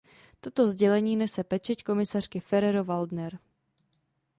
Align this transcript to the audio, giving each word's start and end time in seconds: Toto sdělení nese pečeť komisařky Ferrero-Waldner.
Toto 0.41 0.67
sdělení 0.67 1.15
nese 1.17 1.43
pečeť 1.43 1.83
komisařky 1.83 2.39
Ferrero-Waldner. 2.39 3.37